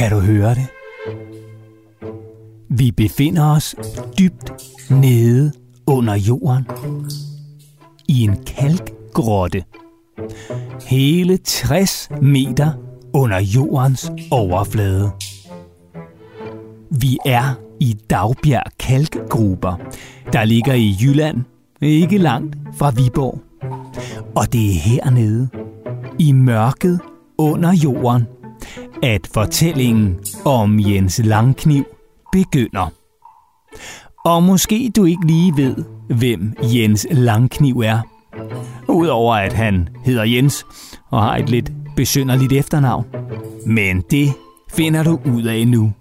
Kan 0.00 0.10
du 0.10 0.20
høre 0.20 0.54
det? 0.54 0.66
Vi 2.68 2.90
befinder 2.90 3.44
os 3.44 3.74
dybt 4.18 4.52
nede 4.90 5.52
under 5.86 6.14
jorden. 6.14 6.66
I 8.08 8.22
en 8.22 8.36
kalkgrotte. 8.46 9.64
Hele 10.86 11.36
60 11.36 12.08
meter 12.22 12.72
under 13.12 13.40
jordens 13.40 14.12
overflade. 14.30 15.10
Vi 16.90 17.18
er 17.26 17.54
i 17.80 17.96
Dagbjerg 18.10 18.72
Kalkgruber, 18.78 19.76
der 20.32 20.44
ligger 20.44 20.74
i 20.74 20.96
Jylland, 21.02 21.44
ikke 21.80 22.18
langt 22.18 22.56
fra 22.74 22.90
Viborg. 22.90 23.40
Og 24.34 24.52
det 24.52 24.70
er 24.70 24.74
hernede, 24.74 25.48
i 26.18 26.32
mørket 26.32 27.00
under 27.38 27.72
jorden, 27.72 28.26
at 29.02 29.28
fortællingen 29.34 30.18
om 30.44 30.80
Jens 30.80 31.20
Langkniv 31.24 31.84
begynder. 32.32 32.92
Og 34.24 34.42
måske 34.42 34.92
du 34.96 35.04
ikke 35.04 35.26
lige 35.26 35.52
ved, 35.56 35.76
hvem 36.08 36.54
Jens 36.62 37.06
Langkniv 37.10 37.78
er. 37.80 38.00
Udover 38.88 39.34
at 39.34 39.52
han 39.52 39.88
hedder 40.04 40.24
Jens 40.24 40.66
og 41.10 41.22
har 41.22 41.36
et 41.36 41.50
lidt 41.50 41.72
besynderligt 41.96 42.52
efternavn. 42.52 43.06
Men 43.66 44.00
det 44.10 44.32
finder 44.72 45.02
du 45.02 45.20
ud 45.34 45.42
af 45.42 45.68
nu. 45.68 45.92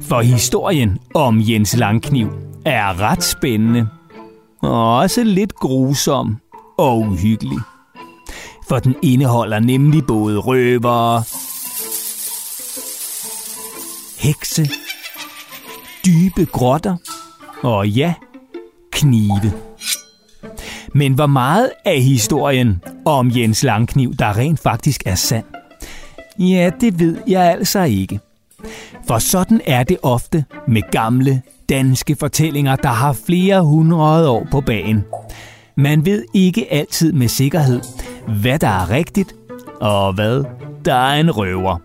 For 0.00 0.20
historien 0.20 0.98
om 1.14 1.40
Jens 1.40 1.76
Langkniv 1.76 2.28
er 2.64 3.00
ret 3.00 3.22
spændende. 3.22 3.88
Og 4.62 4.96
også 4.96 5.24
lidt 5.24 5.54
grusom 5.54 6.36
og 6.78 7.00
uhyggelig. 7.00 7.58
For 8.68 8.78
den 8.78 8.94
indeholder 9.02 9.60
nemlig 9.60 10.06
både 10.06 10.38
røvere, 10.38 11.22
hekse, 14.24 14.70
dybe 16.06 16.44
grotter 16.44 16.96
og 17.62 17.88
ja, 17.88 18.14
knive. 18.92 19.52
Men 20.94 21.12
hvor 21.12 21.26
meget 21.26 21.70
af 21.84 22.00
historien 22.00 22.82
om 23.04 23.30
Jens 23.36 23.62
Langkniv, 23.62 24.14
der 24.14 24.36
rent 24.36 24.60
faktisk 24.60 25.02
er 25.06 25.14
sand? 25.14 25.44
Ja, 26.38 26.70
det 26.80 26.98
ved 26.98 27.16
jeg 27.26 27.42
altså 27.42 27.82
ikke. 27.82 28.20
For 29.06 29.18
sådan 29.18 29.60
er 29.66 29.82
det 29.82 29.96
ofte 30.02 30.44
med 30.68 30.82
gamle 30.90 31.42
danske 31.68 32.16
fortællinger, 32.16 32.76
der 32.76 32.88
har 32.88 33.12
flere 33.26 33.62
hundrede 33.62 34.28
år 34.28 34.46
på 34.50 34.60
bagen. 34.60 35.04
Man 35.76 36.04
ved 36.04 36.24
ikke 36.34 36.72
altid 36.72 37.12
med 37.12 37.28
sikkerhed, 37.28 37.80
hvad 38.40 38.58
der 38.58 38.68
er 38.68 38.90
rigtigt, 38.90 39.34
og 39.80 40.12
hvad 40.12 40.44
der 40.84 40.94
er 40.94 41.20
en 41.20 41.30
røver. 41.30 41.83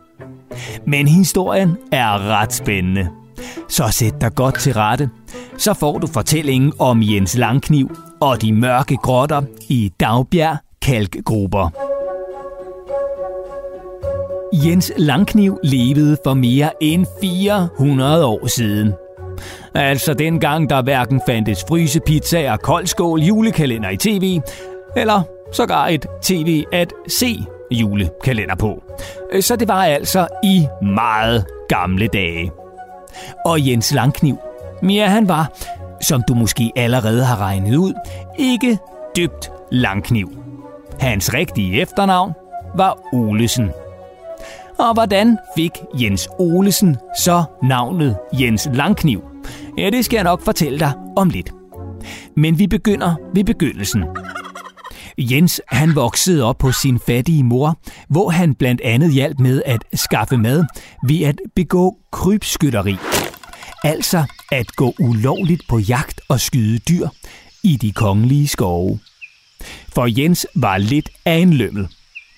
Men 0.87 1.07
historien 1.07 1.77
er 1.91 2.31
ret 2.31 2.53
spændende. 2.53 3.09
Så 3.69 3.83
sæt 3.91 4.21
dig 4.21 4.35
godt 4.35 4.55
til 4.55 4.73
rette, 4.73 5.09
så 5.57 5.73
får 5.73 5.97
du 5.97 6.07
fortællingen 6.07 6.73
om 6.79 7.01
Jens 7.03 7.37
Langkniv 7.37 7.97
og 8.21 8.41
de 8.41 8.53
mørke 8.53 8.97
grotter 8.97 9.41
i 9.69 9.91
Dagbjerg 9.99 10.57
Kalkgruber. 10.81 11.69
Jens 14.53 14.91
Langkniv 14.97 15.59
levede 15.63 16.17
for 16.25 16.33
mere 16.33 16.83
end 16.83 17.05
400 17.21 18.25
år 18.25 18.47
siden. 18.47 18.93
Altså 19.75 20.13
dengang 20.13 20.69
der 20.69 20.81
hverken 20.81 21.21
fandtes 21.25 21.65
frysepizza 21.67 22.51
og 22.51 22.59
koldskål 22.59 23.19
julekalender 23.19 23.89
i 23.89 23.97
tv, 23.97 24.39
eller 24.97 25.21
sågar 25.51 25.87
et 25.87 26.05
tv 26.21 26.63
at 26.71 26.93
se 27.07 27.45
julekalender 27.71 28.55
på. 28.55 28.83
Øh, 29.31 29.43
så 29.43 29.55
det 29.55 29.67
var 29.67 29.83
altså 29.83 30.27
i 30.43 30.67
meget 30.81 31.45
gamle 31.69 32.07
dage. 32.07 32.51
Og 33.45 33.67
Jens 33.67 33.93
Langkniv, 33.93 34.37
ja 34.89 35.07
han 35.07 35.27
var, 35.27 35.51
som 36.01 36.23
du 36.27 36.33
måske 36.33 36.71
allerede 36.75 37.25
har 37.25 37.37
regnet 37.41 37.75
ud, 37.75 37.93
ikke 38.37 38.77
dybt 39.17 39.51
Langkniv. 39.71 40.31
Hans 40.99 41.33
rigtige 41.33 41.81
efternavn 41.81 42.33
var 42.75 42.97
Olesen. 43.13 43.71
Og 44.79 44.93
hvordan 44.93 45.37
fik 45.55 45.71
Jens 45.93 46.29
Olesen 46.39 46.97
så 47.17 47.43
navnet 47.63 48.17
Jens 48.33 48.69
Langkniv? 48.73 49.23
Ja, 49.77 49.89
det 49.89 50.05
skal 50.05 50.17
jeg 50.17 50.23
nok 50.23 50.41
fortælle 50.41 50.79
dig 50.79 50.91
om 51.15 51.29
lidt. 51.29 51.51
Men 52.35 52.59
vi 52.59 52.67
begynder 52.67 53.15
ved 53.33 53.43
begyndelsen. 53.43 54.03
Jens 55.19 55.61
han 55.67 55.95
voksede 55.95 56.43
op 56.43 56.57
på 56.57 56.71
sin 56.71 56.99
fattige 56.99 57.43
mor, 57.43 57.79
hvor 58.09 58.29
han 58.29 58.55
blandt 58.55 58.81
andet 58.81 59.13
hjalp 59.13 59.39
med 59.39 59.61
at 59.65 59.83
skaffe 59.93 60.37
mad 60.37 60.65
ved 61.07 61.21
at 61.21 61.35
begå 61.55 61.97
krybskytteri. 62.11 62.97
Altså 63.83 64.23
at 64.51 64.75
gå 64.75 64.93
ulovligt 64.99 65.61
på 65.69 65.79
jagt 65.79 66.21
og 66.29 66.39
skyde 66.39 66.79
dyr 66.79 67.07
i 67.63 67.75
de 67.75 67.91
kongelige 67.91 68.47
skove. 68.47 68.99
For 69.93 70.19
Jens 70.19 70.47
var 70.55 70.77
lidt 70.77 71.09
af 71.25 71.35
en 71.35 71.53
lømmel. 71.53 71.87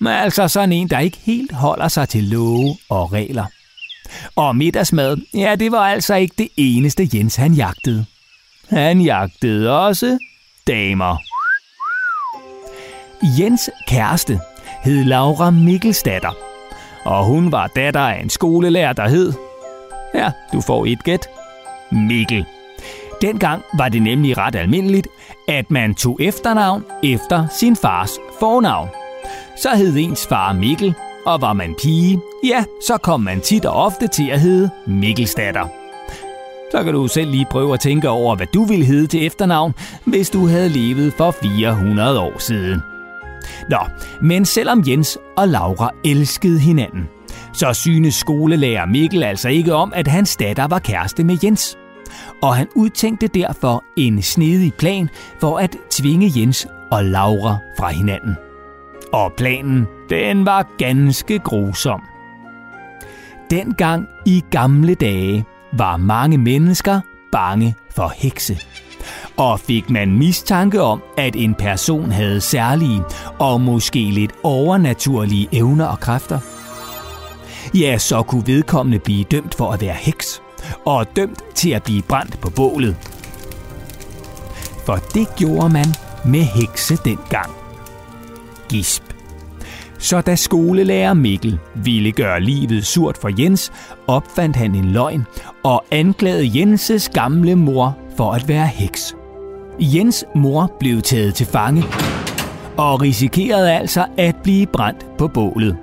Men 0.00 0.12
altså 0.12 0.48
sådan 0.48 0.72
en, 0.72 0.88
der 0.88 0.98
ikke 0.98 1.18
helt 1.22 1.52
holder 1.52 1.88
sig 1.88 2.08
til 2.08 2.24
love 2.24 2.76
og 2.88 3.12
regler. 3.12 3.46
Og 4.36 4.56
middagsmad, 4.56 5.16
ja, 5.34 5.54
det 5.54 5.72
var 5.72 5.86
altså 5.86 6.14
ikke 6.14 6.34
det 6.38 6.48
eneste 6.56 7.08
Jens 7.14 7.36
han 7.36 7.54
jagtede. 7.54 8.04
Han 8.68 9.00
jagtede 9.00 9.86
også 9.86 10.18
damer. 10.66 11.31
Jens 13.22 13.70
kæreste 13.86 14.40
hed 14.82 15.04
Laura 15.04 15.50
Mikkelsdatter, 15.50 16.36
og 17.04 17.24
hun 17.24 17.52
var 17.52 17.66
datter 17.66 18.00
af 18.00 18.20
en 18.22 18.30
skolelærer, 18.30 18.92
der 18.92 19.08
hed... 19.08 19.32
Ja, 20.14 20.30
du 20.52 20.60
får 20.60 20.86
et 20.86 21.04
gæt. 21.04 21.28
Mikkel. 21.92 22.44
Dengang 23.22 23.62
var 23.78 23.88
det 23.88 24.02
nemlig 24.02 24.38
ret 24.38 24.56
almindeligt, 24.56 25.08
at 25.48 25.70
man 25.70 25.94
tog 25.94 26.18
efternavn 26.20 26.84
efter 27.02 27.46
sin 27.48 27.76
fars 27.76 28.10
fornavn. 28.40 28.88
Så 29.56 29.68
hed 29.76 29.96
ens 29.96 30.26
far 30.26 30.52
Mikkel, 30.52 30.94
og 31.26 31.40
var 31.40 31.52
man 31.52 31.74
pige, 31.82 32.20
ja, 32.44 32.64
så 32.86 32.96
kom 32.96 33.20
man 33.20 33.40
tit 33.40 33.64
og 33.64 33.74
ofte 33.74 34.06
til 34.06 34.30
at 34.30 34.40
hedde 34.40 34.70
Mikkelsdatter. 34.86 35.68
Så 36.72 36.84
kan 36.84 36.92
du 36.92 37.08
selv 37.08 37.30
lige 37.30 37.46
prøve 37.50 37.74
at 37.74 37.80
tænke 37.80 38.08
over, 38.08 38.36
hvad 38.36 38.46
du 38.54 38.64
ville 38.64 38.84
hedde 38.84 39.06
til 39.06 39.26
efternavn, 39.26 39.74
hvis 40.04 40.30
du 40.30 40.46
havde 40.46 40.68
levet 40.68 41.12
for 41.12 41.30
400 41.30 42.20
år 42.20 42.38
siden. 42.38 42.91
Nå, 43.70 43.78
men 44.22 44.44
selvom 44.44 44.84
Jens 44.86 45.18
og 45.36 45.48
Laura 45.48 45.90
elskede 46.04 46.58
hinanden, 46.60 47.08
så 47.52 47.72
synes 47.72 48.14
skolelærer 48.14 48.86
Mikkel 48.86 49.22
altså 49.22 49.48
ikke 49.48 49.74
om, 49.74 49.92
at 49.94 50.08
hans 50.08 50.36
datter 50.36 50.66
var 50.66 50.78
kæreste 50.78 51.24
med 51.24 51.36
Jens. 51.44 51.78
Og 52.42 52.56
han 52.56 52.68
udtænkte 52.74 53.26
derfor 53.26 53.84
en 53.96 54.22
snedig 54.22 54.74
plan 54.74 55.08
for 55.40 55.58
at 55.58 55.76
tvinge 55.90 56.32
Jens 56.36 56.66
og 56.90 57.04
Laura 57.04 57.56
fra 57.78 57.88
hinanden. 57.88 58.36
Og 59.12 59.32
planen, 59.36 59.86
den 60.10 60.46
var 60.46 60.66
ganske 60.78 61.38
grusom. 61.38 62.00
Dengang 63.50 64.06
i 64.26 64.44
gamle 64.50 64.94
dage 64.94 65.44
var 65.72 65.96
mange 65.96 66.38
mennesker 66.38 67.00
bange 67.32 67.74
for 67.90 68.12
hekse. 68.16 68.58
Og 69.36 69.60
fik 69.60 69.90
man 69.90 70.18
mistanke 70.18 70.82
om, 70.82 71.02
at 71.18 71.36
en 71.36 71.54
person 71.54 72.12
havde 72.12 72.40
særlige 72.40 73.02
og 73.38 73.60
måske 73.60 73.98
lidt 73.98 74.32
overnaturlige 74.42 75.48
evner 75.52 75.86
og 75.86 76.00
kræfter, 76.00 76.38
ja, 77.74 77.98
så 77.98 78.22
kunne 78.22 78.46
vedkommende 78.46 78.98
blive 78.98 79.24
dømt 79.24 79.54
for 79.54 79.72
at 79.72 79.80
være 79.80 79.94
heks, 79.94 80.42
og 80.86 81.16
dømt 81.16 81.42
til 81.54 81.70
at 81.70 81.82
blive 81.82 82.02
brændt 82.02 82.40
på 82.40 82.50
bålet. 82.50 82.96
For 84.86 84.98
det 85.14 85.28
gjorde 85.36 85.68
man 85.68 85.86
med 86.24 86.40
hekse 86.40 86.96
dengang. 87.04 87.50
Gisp. 88.68 89.02
Så 89.98 90.20
da 90.20 90.34
skolelærer 90.34 91.14
Mikkel 91.14 91.58
ville 91.74 92.12
gøre 92.12 92.40
livet 92.40 92.86
surt 92.86 93.18
for 93.18 93.30
Jens, 93.38 93.72
opfandt 94.06 94.56
han 94.56 94.74
en 94.74 94.92
løgn 94.92 95.26
og 95.64 95.84
anklagede 95.90 96.58
Jenses 96.58 97.08
gamle 97.08 97.56
mor 97.56 97.98
for 98.16 98.32
at 98.32 98.48
være 98.48 98.66
heks. 98.66 99.14
Jens 99.80 100.24
mor 100.34 100.72
blev 100.80 101.02
taget 101.02 101.34
til 101.34 101.46
fange 101.46 101.84
og 102.76 103.00
risikerede 103.00 103.72
altså 103.72 104.06
at 104.16 104.36
blive 104.42 104.66
brændt 104.66 105.06
på 105.18 105.28
bålet. 105.28 105.76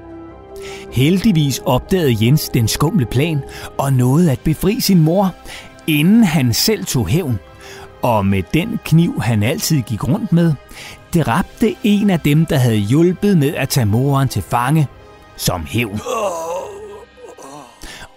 Heldigvis 0.92 1.60
opdagede 1.66 2.26
Jens 2.26 2.50
den 2.50 2.68
skumle 2.68 3.06
plan 3.06 3.42
og 3.78 3.94
nåede 3.94 4.32
at 4.32 4.40
befri 4.40 4.80
sin 4.80 5.00
mor, 5.02 5.36
inden 5.88 6.24
han 6.24 6.54
selv 6.54 6.86
tog 6.86 7.08
hævn. 7.08 7.40
Og 8.02 8.26
med 8.26 8.44
den 8.54 8.80
kniv, 8.86 9.22
han 9.22 9.44
altid 9.44 9.82
gik 9.82 10.08
rundt 10.08 10.32
med, 10.32 10.54
dræbte 11.16 11.76
en 11.84 12.10
af 12.10 12.20
dem, 12.20 12.46
der 12.46 12.58
havde 12.58 12.78
hjulpet 12.78 13.38
med 13.38 13.56
at 13.56 13.70
tage 13.70 13.86
moren 13.86 14.28
til 14.28 14.42
fange, 14.42 14.88
som 15.36 15.66
hævn. 15.66 16.00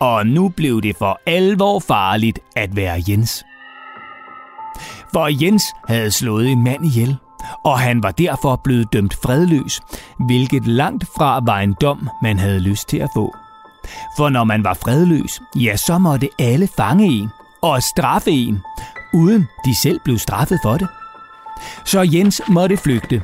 Og 0.01 0.27
nu 0.27 0.49
blev 0.49 0.83
det 0.83 0.97
for 0.97 1.21
alvor 1.27 1.81
farligt 1.81 2.39
at 2.57 2.77
være 2.77 3.03
Jens. 3.09 3.45
For 5.13 5.43
Jens 5.43 5.65
havde 5.89 6.11
slået 6.11 6.49
en 6.51 6.65
mand 6.65 6.87
ihjel, 6.87 7.17
og 7.65 7.79
han 7.79 8.03
var 8.03 8.11
derfor 8.11 8.57
blevet 8.57 8.93
dømt 8.93 9.15
fredløs, 9.23 9.81
hvilket 10.27 10.67
langt 10.67 11.05
fra 11.17 11.41
var 11.47 11.59
en 11.59 11.75
dom, 11.81 12.09
man 12.23 12.39
havde 12.39 12.61
lyst 12.61 12.89
til 12.89 12.99
at 12.99 13.11
få. 13.15 13.35
For 14.17 14.29
når 14.29 14.45
man 14.45 14.65
var 14.65 14.75
fredløs, 14.75 15.41
ja, 15.57 15.77
så 15.77 15.99
måtte 15.99 16.29
alle 16.39 16.69
fange 16.77 17.07
en 17.07 17.29
og 17.63 17.83
straffe 17.83 18.31
en, 18.31 18.63
uden 19.15 19.49
de 19.65 19.75
selv 19.83 20.01
blev 20.05 20.19
straffet 20.19 20.59
for 20.63 20.77
det. 20.77 20.89
Så 21.85 22.01
Jens 22.13 22.43
måtte 22.49 22.77
flygte 22.77 23.23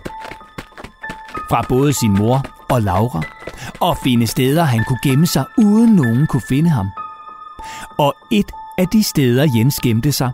fra 1.50 1.65
både 1.69 1.93
sin 1.93 2.12
mor 2.12 2.45
og 2.71 2.83
Laura, 2.83 3.23
og 3.81 3.97
finde 3.97 4.27
steder, 4.27 4.65
han 4.65 4.85
kunne 4.85 4.99
gemme 5.03 5.27
sig, 5.27 5.45
uden 5.59 5.97
nogen 5.97 6.27
kunne 6.27 6.43
finde 6.49 6.71
ham. 6.71 6.87
Og 7.99 8.15
et 8.31 8.50
af 8.79 8.89
de 8.89 9.03
steder, 9.03 9.47
Jens 9.56 9.81
gemte 9.81 10.12
sig, 10.12 10.31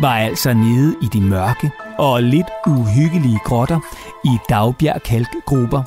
var 0.00 0.16
altså 0.16 0.52
nede 0.52 0.96
i 1.02 1.06
de 1.06 1.20
mørke 1.20 1.70
og 1.98 2.22
lidt 2.22 2.46
uhyggelige 2.66 3.38
grotter 3.44 3.80
i 4.24 4.38
Dagbjerg 4.48 5.02
kalkgrupper, 5.02 5.82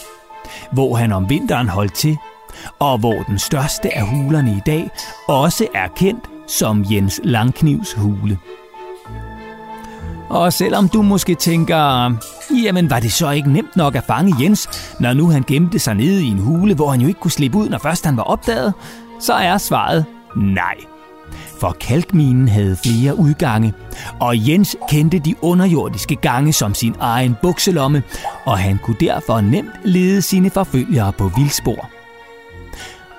hvor 0.71 0.95
han 0.95 1.11
om 1.11 1.29
vinteren 1.29 1.69
holdt 1.69 1.93
til, 1.93 2.17
og 2.79 2.97
hvor 2.97 3.23
den 3.27 3.39
største 3.39 3.97
af 3.97 4.07
hulerne 4.07 4.51
i 4.51 4.61
dag 4.65 4.89
også 5.27 5.67
er 5.73 5.87
kendt 5.87 6.29
som 6.47 6.85
Jens 6.91 7.21
Langknivs 7.23 7.93
hule. 7.93 8.37
Og 10.29 10.53
selvom 10.53 10.89
du 10.89 11.01
måske 11.01 11.35
tænker, 11.35 12.13
jamen 12.63 12.89
var 12.89 12.99
det 12.99 13.11
så 13.11 13.29
ikke 13.29 13.51
nemt 13.51 13.75
nok 13.75 13.95
at 13.95 14.03
fange 14.03 14.35
Jens, 14.43 14.69
når 14.99 15.13
nu 15.13 15.29
han 15.29 15.43
gemte 15.47 15.79
sig 15.79 15.95
nede 15.95 16.23
i 16.23 16.27
en 16.27 16.39
hule, 16.39 16.75
hvor 16.75 16.89
han 16.89 17.01
jo 17.01 17.07
ikke 17.07 17.19
kunne 17.19 17.31
slippe 17.31 17.57
ud, 17.57 17.69
når 17.69 17.77
først 17.77 18.05
han 18.05 18.17
var 18.17 18.23
opdaget, 18.23 18.73
så 19.19 19.33
er 19.33 19.57
svaret 19.57 20.05
nej. 20.35 20.90
For 21.61 21.71
kalkminen 21.79 22.47
havde 22.47 22.77
flere 22.83 23.19
udgange, 23.19 23.73
og 24.19 24.47
Jens 24.47 24.77
kendte 24.89 25.19
de 25.19 25.35
underjordiske 25.41 26.15
gange 26.15 26.53
som 26.53 26.73
sin 26.73 26.95
egen 26.99 27.35
bukselomme, 27.41 28.03
og 28.45 28.57
han 28.57 28.77
kunne 28.77 28.97
derfor 28.99 29.41
nemt 29.41 29.69
lede 29.83 30.21
sine 30.21 30.49
forfølgere 30.49 31.13
på 31.13 31.31
vildspor. 31.35 31.89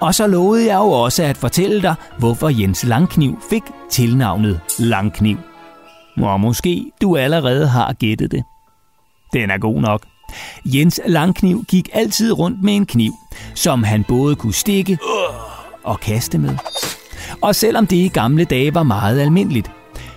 Og 0.00 0.14
så 0.14 0.26
lovede 0.26 0.66
jeg 0.66 0.74
jo 0.74 0.90
også 0.90 1.22
at 1.22 1.36
fortælle 1.36 1.82
dig, 1.82 1.94
hvorfor 2.18 2.48
Jens 2.48 2.84
Langkniv 2.84 3.38
fik 3.50 3.62
tilnavnet 3.90 4.60
Langkniv. 4.78 5.38
Og 6.16 6.40
måske 6.40 6.90
du 7.02 7.16
allerede 7.16 7.68
har 7.68 7.92
gættet 7.92 8.30
det. 8.30 8.44
Den 9.32 9.50
er 9.50 9.58
god 9.58 9.80
nok. 9.80 10.02
Jens 10.64 11.00
Langkniv 11.06 11.64
gik 11.68 11.88
altid 11.92 12.32
rundt 12.32 12.62
med 12.62 12.76
en 12.76 12.86
kniv, 12.86 13.12
som 13.54 13.82
han 13.82 14.04
både 14.08 14.36
kunne 14.36 14.54
stikke 14.54 14.98
og 15.84 16.00
kaste 16.00 16.38
med. 16.38 16.56
Og 17.40 17.54
selvom 17.54 17.86
det 17.86 17.96
i 17.96 18.08
gamle 18.08 18.44
dage 18.44 18.74
var 18.74 18.82
meget 18.82 19.20
almindeligt, 19.20 19.70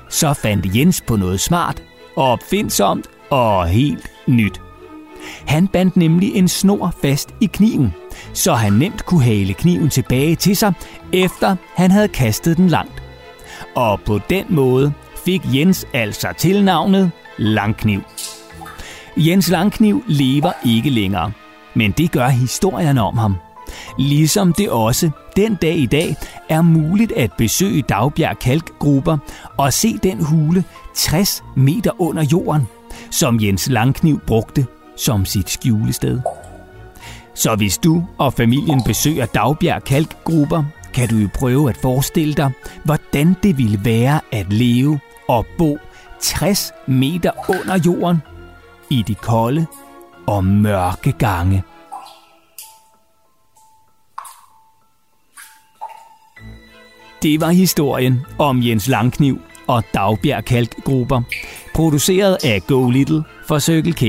så 0.10 0.34
fandt 0.34 0.76
Jens 0.76 1.02
på 1.02 1.16
noget 1.16 1.40
smart 1.40 1.84
opfindsomt 2.16 3.08
og 3.30 3.68
helt 3.68 4.12
nyt. 4.28 4.62
Han 5.48 5.68
bandt 5.68 5.98
nemlig 5.98 6.36
en 6.36 6.48
snor 6.48 6.94
fast 7.02 7.30
i 7.42 7.46
kniven, 7.46 7.94
så 8.34 8.54
han 8.54 8.74
nemt 8.74 9.06
kunne 9.06 9.24
hale 9.24 9.54
kniven 9.54 9.90
tilbage 9.90 10.36
til 10.36 10.58
sig, 10.58 10.74
efter 11.14 11.56
han 11.76 11.92
havde 11.92 12.08
kastet 12.08 12.58
den 12.58 12.68
langt. 12.68 13.04
Og 13.76 14.00
på 14.02 14.20
den 14.30 14.46
måde 14.50 14.94
fik 15.26 15.42
Jens 15.54 15.86
altså 15.94 16.28
tilnavnet 16.38 17.12
Langkniv. 17.38 18.02
Jens 19.18 19.50
Langkniv 19.50 20.04
lever 20.08 20.52
ikke 20.66 20.90
længere, 20.90 21.32
men 21.74 21.92
det 21.92 22.12
gør 22.12 22.28
historien 22.28 22.98
om 22.98 23.18
ham. 23.18 23.36
Ligesom 23.98 24.54
det 24.54 24.70
også 24.70 25.10
den 25.36 25.56
dag 25.56 25.78
i 25.78 25.86
dag 25.86 26.16
er 26.50 26.62
muligt 26.62 27.12
at 27.12 27.32
besøge 27.38 27.82
Dagbjerg 27.82 28.40
Kalkgrupper 28.40 29.18
og 29.58 29.74
se 29.74 29.98
den 30.04 30.24
hule 30.24 30.64
60 30.96 31.44
meter 31.56 32.02
under 32.02 32.24
jorden, 32.32 32.68
som 33.12 33.40
Jens 33.42 33.70
Langkniv 33.70 34.20
brugte 34.28 34.66
som 34.98 35.26
sit 35.26 35.50
skjulested. 35.50 36.20
Så 37.34 37.56
hvis 37.56 37.78
du 37.78 38.04
og 38.18 38.34
familien 38.34 38.84
besøger 38.86 39.26
Dagbjerg 39.26 39.84
Kalkgrupper, 39.84 40.64
kan 40.94 41.10
du 41.10 41.16
jo 41.16 41.30
prøve 41.34 41.70
at 41.70 41.78
forestille 41.78 42.34
dig, 42.34 42.52
hvordan 42.84 43.36
det 43.44 43.58
ville 43.58 43.86
være 43.86 44.20
at 44.32 44.54
leve 44.54 45.00
og 45.28 45.46
bo 45.58 45.78
60 46.22 46.72
meter 46.88 47.32
under 47.50 47.80
jorden 47.86 48.22
i 48.90 49.04
de 49.08 49.16
kolde 49.16 49.66
og 50.28 50.46
mørke 50.46 51.12
gange. 51.12 51.64
Det 57.26 57.42
var 57.42 57.52
historien 57.52 58.26
om 58.38 58.64
Jens 58.64 58.88
Langkniv 58.88 59.42
og 59.68 59.84
Dagbjerg 59.94 60.46
Kalkgrupper, 60.46 61.22
produceret 61.76 62.38
af 62.44 62.62
Go 62.68 62.90
Little 62.90 63.24
for 63.48 63.60
Circle 63.60 63.94
K. 63.94 64.04